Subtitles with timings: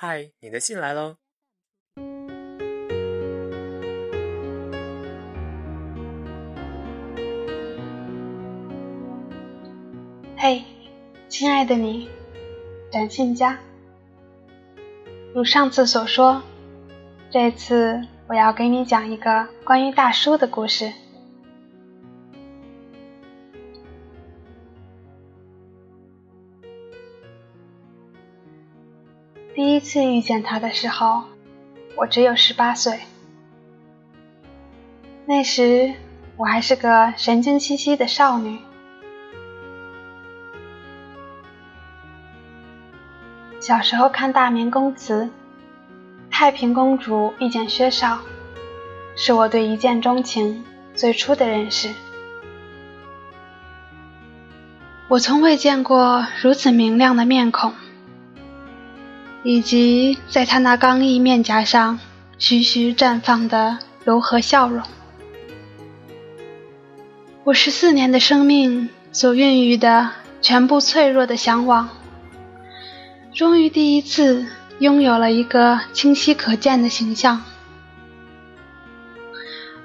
[0.00, 1.16] 嗨，你的信来喽。
[10.36, 10.62] 嘿，
[11.28, 12.08] 亲爱的你，
[12.92, 13.58] 短信家。
[15.34, 16.42] 如上次所说，
[17.28, 20.92] 这次我要给你讲一个关于大叔的故事。
[29.78, 31.22] 第一次遇见他的时候，
[31.94, 32.98] 我只有十八岁。
[35.24, 35.94] 那时
[36.36, 38.58] 我还是个神经兮兮的少女。
[43.60, 45.26] 小时候看《大明宫词》，
[46.28, 48.18] 太平公主遇见薛绍，
[49.14, 51.94] 是我对一见钟情最初的认识。
[55.06, 57.72] 我从未见过如此明亮的面孔。
[59.48, 61.98] 以及在他那刚毅面颊上
[62.36, 64.82] 徐徐绽放的柔和笑容，
[67.44, 70.10] 我十四年的生命所孕育的
[70.42, 71.88] 全部脆弱的向往，
[73.32, 74.44] 终于第一次
[74.80, 77.42] 拥有了一个清晰可见的形象。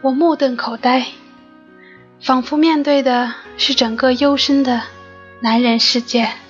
[0.00, 1.06] 我目瞪口呆，
[2.20, 4.82] 仿佛面对的是整个幽深的
[5.38, 6.41] 男人世界。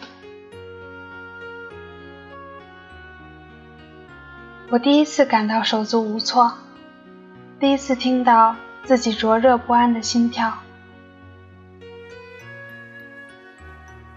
[4.73, 6.51] 我第一次感到手足无措，
[7.61, 10.51] 第一次听到自己灼热不安的心跳。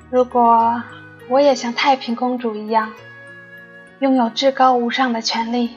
[0.09, 0.81] 如果
[1.27, 2.93] 我也像太平公主一样，
[3.99, 5.71] 拥有至高无上的权利，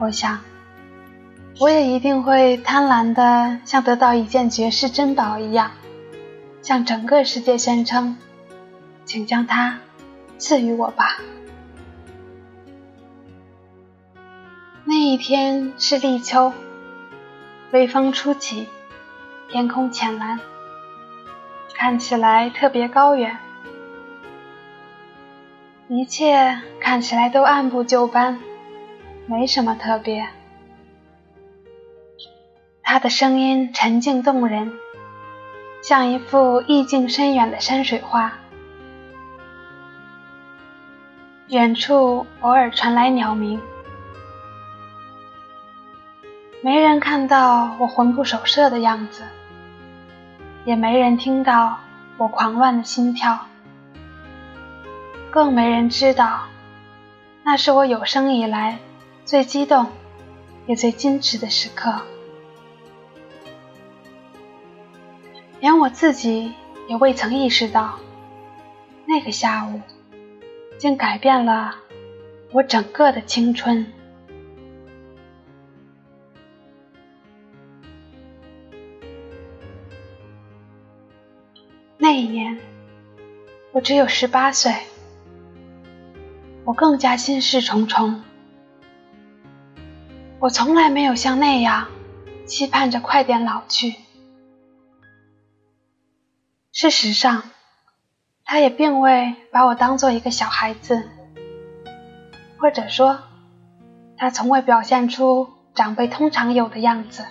[0.00, 0.40] 我想，
[1.60, 5.70] 我也一定会贪婪的像得到一件绝世珍宝一样，
[6.62, 8.18] 向整个世界宣称
[9.06, 9.78] ：“请将它
[10.36, 11.20] 赐予我吧。”
[15.10, 16.52] 一天是立秋，
[17.72, 18.68] 微风初起，
[19.48, 20.38] 天空浅蓝，
[21.74, 23.36] 看起来特别高远，
[25.88, 28.38] 一切看起来都按部就班，
[29.26, 30.28] 没什么特别。
[32.84, 34.72] 他的声音沉静动人，
[35.82, 38.34] 像一幅意境深远的山水画。
[41.48, 43.60] 远处偶尔传来鸟鸣。
[46.62, 49.22] 没人看到我魂不守舍的样子，
[50.66, 51.78] 也没人听到
[52.18, 53.46] 我狂乱的心跳，
[55.30, 56.42] 更没人知道，
[57.42, 58.78] 那是我有生以来
[59.24, 59.86] 最激动
[60.66, 62.02] 也最矜持的时刻。
[65.60, 66.52] 连我自己
[66.88, 67.98] 也未曾意识到，
[69.06, 69.80] 那个下午
[70.76, 71.76] 竟改变了
[72.52, 73.90] 我整个的青春。
[83.80, 84.74] 我只有十八岁，
[86.66, 88.20] 我更加心事重重。
[90.38, 91.88] 我从来没有像那样
[92.44, 93.94] 期盼着快点老去。
[96.72, 97.44] 事实上，
[98.44, 101.02] 他也并未把我当做一个小孩子，
[102.58, 103.18] 或者说，
[104.18, 107.24] 他从未表现出长辈通常有的样子。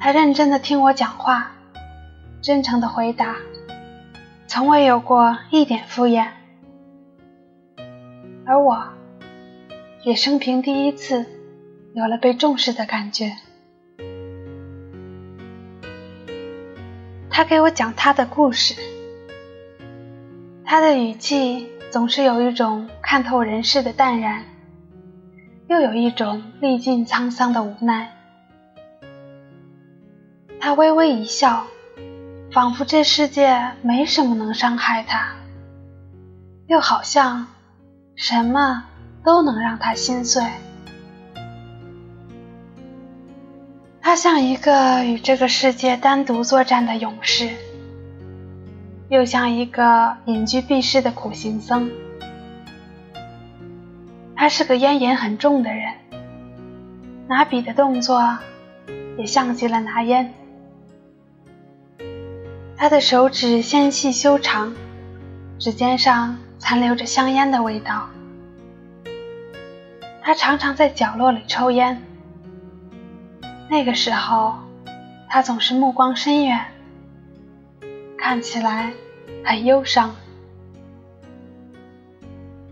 [0.00, 1.52] 他认真的听我讲话，
[2.42, 3.36] 真诚的回答，
[4.46, 6.28] 从未有过一点敷衍。
[8.46, 8.82] 而我，
[10.02, 11.26] 也生平第一次
[11.94, 13.36] 有了被重视的感觉。
[17.28, 18.74] 他给我讲他的故事，
[20.64, 24.44] 他的语气总是有一种看透人世的淡然，
[25.68, 28.16] 又有一种历尽沧桑的无奈。
[30.58, 31.66] 他微微一笑，
[32.52, 35.36] 仿佛这世界没什么能伤害他，
[36.66, 37.46] 又好像
[38.16, 38.86] 什么
[39.24, 40.42] 都能让他心碎。
[44.00, 47.50] 他像一个与这个世界单独作战的勇士，
[49.08, 51.88] 又像一个隐居避世的苦行僧。
[54.34, 55.94] 他是个烟瘾很重的人，
[57.28, 58.38] 拿笔的动作
[59.16, 60.34] 也像极了拿烟。
[62.80, 64.74] 他的手指纤细修长，
[65.58, 68.08] 指尖上残留着香烟的味道。
[70.22, 72.02] 他常常在角落里抽烟，
[73.68, 74.54] 那个时候，
[75.28, 76.58] 他总是目光深远，
[78.16, 78.94] 看起来
[79.44, 80.16] 很忧伤。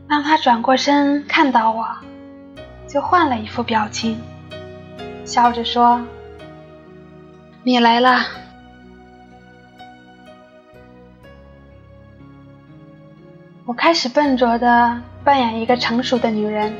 [0.09, 1.87] 当他转过身看到我，
[2.87, 4.19] 就换了一副表情，
[5.27, 6.01] 笑着说
[7.63, 8.23] ：“你来了。”
[13.69, 16.75] 我开始笨拙地扮演一个成熟的女人，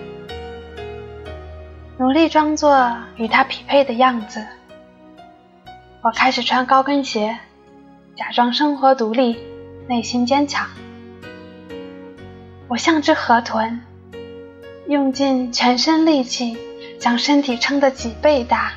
[1.99, 4.43] 努力装作与他匹配的样子。
[6.01, 7.39] 我开始穿高跟鞋，
[8.17, 9.37] 假装生活独立，
[9.87, 10.67] 内心坚强。
[12.69, 13.81] 我像只河豚，
[14.87, 16.57] 用尽全身力气
[16.99, 18.73] 将身体撑得几倍大。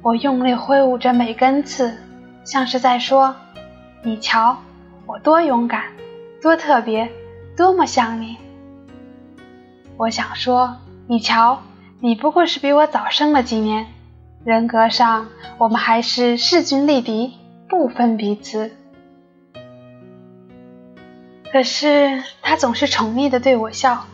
[0.00, 1.94] 我用力挥舞着每根刺，
[2.42, 3.36] 像是在说
[4.02, 4.56] ：“你瞧，
[5.04, 5.84] 我多勇敢。”
[6.42, 7.08] 多特别，
[7.56, 8.36] 多么像你！
[9.96, 11.62] 我想说，你瞧，
[12.00, 13.86] 你不过是比我早生了几年，
[14.44, 17.34] 人格上我们还是势均力敌，
[17.68, 18.72] 不分彼此。
[21.52, 24.06] 可是他总是宠溺地对我笑，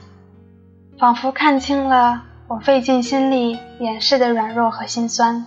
[0.98, 5.46] 仿佛看清了我费尽心力掩饰的软弱和心酸，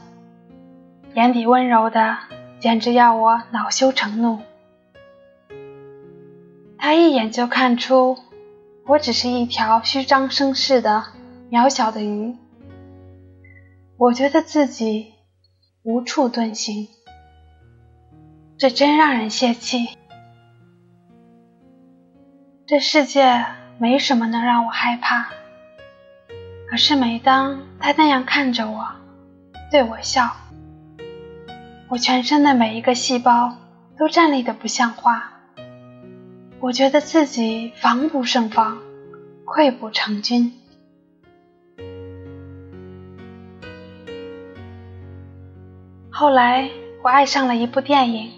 [1.14, 2.18] 眼底温柔的，
[2.60, 4.40] 简直要我恼羞成怒。
[6.84, 8.18] 他一眼就看出，
[8.88, 11.04] 我只是一条虚张声势的
[11.52, 12.36] 渺小的鱼。
[13.98, 15.14] 我觉得自己
[15.84, 16.88] 无处遁形，
[18.58, 19.90] 这真让人泄气。
[22.66, 23.46] 这世界
[23.78, 25.28] 没什么能让我害怕，
[26.68, 28.88] 可是每当他那样看着我，
[29.70, 30.32] 对我笑，
[31.90, 33.56] 我全身的每一个细胞
[34.00, 35.31] 都站立的不像话。
[36.62, 38.78] 我觉得自己防不胜防，
[39.46, 40.54] 溃不成军。
[46.12, 46.70] 后来，
[47.04, 48.32] 我爱上了一部电影，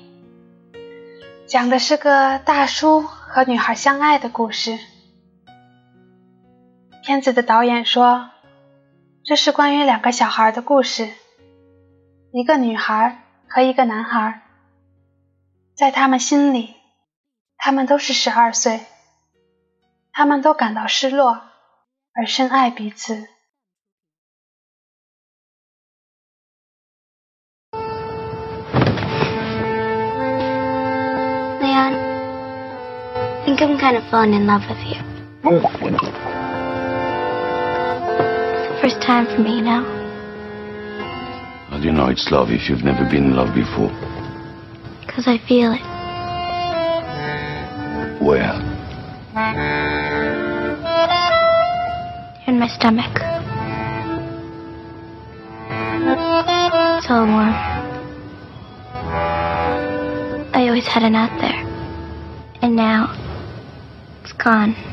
[1.48, 4.80] 讲的是个大叔和女孩相爱的故事。
[7.04, 8.30] 片子的导演说，
[9.26, 11.10] 这是关于两个小孩的故事，
[12.32, 14.44] 一个女孩和一个男孩，
[15.76, 16.76] 在他们心里。
[17.63, 18.81] 他们都是十二岁，
[20.13, 21.43] 他们都感到失落，
[22.15, 23.27] 而深爱彼此。
[31.61, 34.97] Leon, I think I'm kind of falling in love with you.
[38.81, 39.85] First time for me, you know.
[41.69, 43.91] How do you know it's love if you've never been in love before?
[45.07, 45.92] Because I feel it.
[48.24, 48.54] Where?
[52.48, 53.20] In my stomach.
[56.98, 57.54] It's all warm.
[60.54, 61.68] I always had it out there.
[62.62, 63.14] And now,
[64.22, 64.93] it's gone.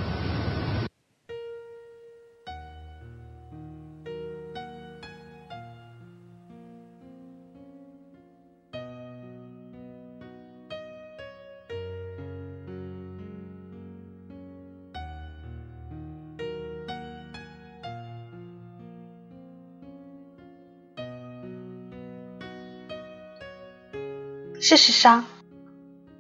[24.61, 25.25] 事实上，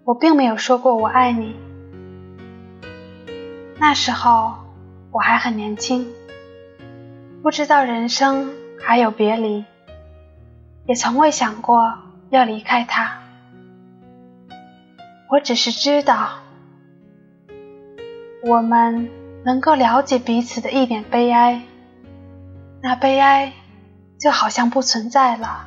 [0.04, 1.54] 我并没有说过我爱你。
[3.78, 4.54] 那时候
[5.12, 6.10] 我还很年轻，
[7.42, 8.50] 不知道人生
[8.82, 9.66] 还有别离，
[10.86, 11.92] 也从未想过
[12.30, 13.18] 要离开他。
[15.28, 16.30] 我只是知道，
[18.42, 19.10] 我们
[19.44, 21.60] 能够了解彼此的一点悲哀，
[22.82, 23.52] 那悲哀
[24.18, 25.66] 就好像不存在了。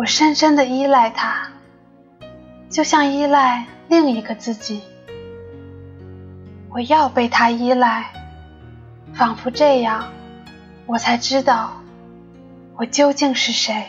[0.00, 1.46] 我深深的依赖他，
[2.70, 4.80] 就像依赖另一个自己。
[6.70, 8.10] 我要被他依赖，
[9.12, 10.08] 仿佛这样，
[10.86, 11.82] 我才知道
[12.78, 13.84] 我究竟是谁。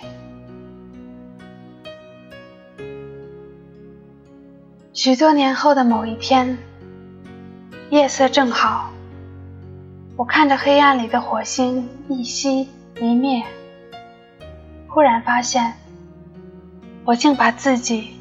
[4.92, 6.58] 许多年后的某一天，
[7.90, 8.92] 夜色正好，
[10.18, 12.68] 我看着黑暗里的火星一熄
[13.00, 13.46] 一灭，
[14.90, 15.81] 忽然发现。
[17.04, 18.16] 我竟把自己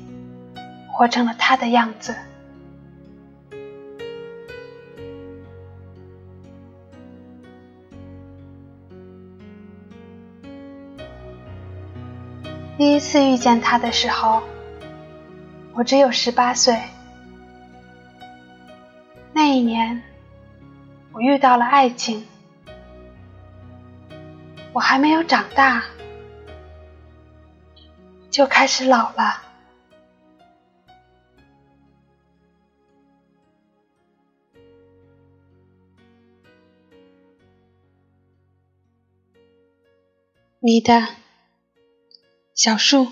[0.90, 2.14] 活成了他的样子。
[12.76, 14.42] 第一次遇见他的时候，
[15.75, 16.80] 我只有十八岁。
[19.34, 20.02] 那一年，
[21.12, 22.26] 我遇到了爱情。
[24.72, 25.82] 我还没有长大。
[28.40, 29.42] 就开始老了。
[40.61, 41.06] 你的
[42.54, 43.09] 小树。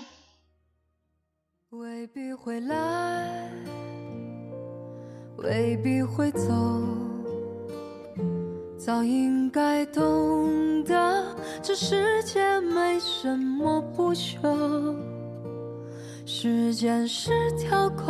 [1.69, 3.51] 未必会来
[5.37, 6.49] 未必会走
[8.79, 15.18] 早应该懂得这世界没什么不朽。
[16.31, 18.05] 时间是条狗，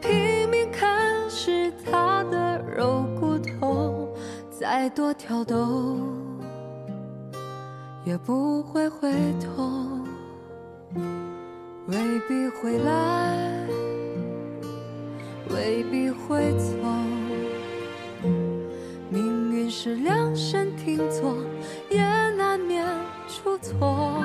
[0.00, 0.88] 拼命啃
[1.28, 4.14] 食它的肉骨头，
[4.48, 5.98] 再多挑逗
[8.04, 9.72] 也不会回头。
[11.88, 13.66] 未必会来，
[15.50, 16.76] 未必会走，
[19.10, 21.34] 命运是量身定做，
[21.90, 22.00] 也
[22.36, 22.86] 难免
[23.26, 24.15] 出错。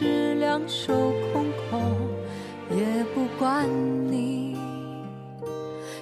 [0.00, 1.78] 是两手空空？
[2.70, 3.68] 也不管
[4.10, 4.56] 你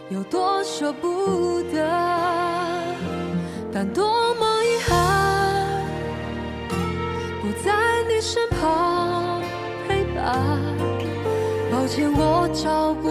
[0.08, 1.84] 有多舍不得，
[3.72, 5.82] 但多么遗憾，
[7.42, 7.74] 不在
[8.08, 9.42] 你身旁
[9.88, 10.38] 陪伴。
[11.72, 13.08] 抱歉，我找不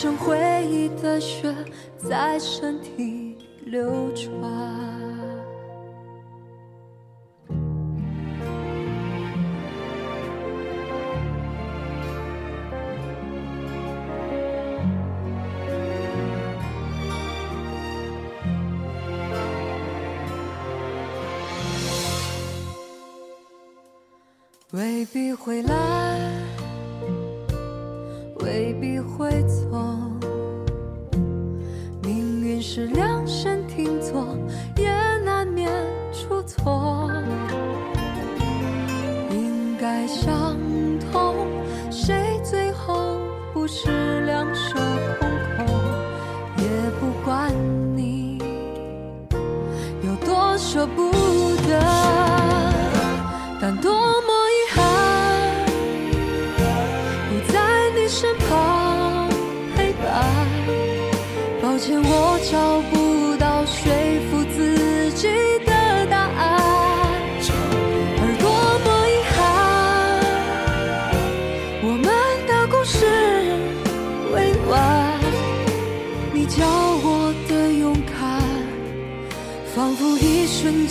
[0.00, 1.54] 只剩回忆的血
[1.98, 4.70] 在身体流转。
[24.70, 26.09] 未必会来，
[40.10, 40.56] 相
[41.12, 41.46] 同，
[41.90, 43.16] 谁最后
[43.54, 44.74] 不是两手
[45.18, 45.66] 空空？
[46.58, 46.64] 也
[46.98, 47.54] 不管
[47.96, 48.38] 你
[50.02, 51.10] 有多舍不
[51.68, 51.80] 得，
[53.60, 54.78] 但多么遗憾，
[57.28, 57.56] 不在
[57.94, 59.28] 你身旁
[59.76, 60.04] 陪伴。
[61.62, 62.52] 抱歉，我找
[62.90, 62.99] 不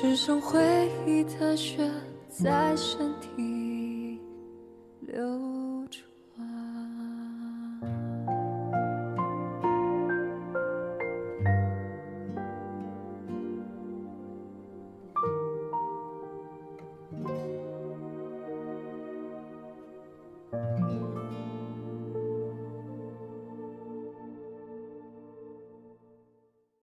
[0.00, 0.58] 只剩回
[1.06, 1.86] 忆的血
[2.26, 4.18] 在身体
[5.00, 5.59] 流